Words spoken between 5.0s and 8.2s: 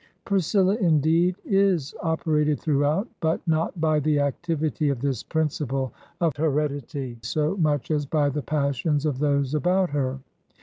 principle of heredity so much as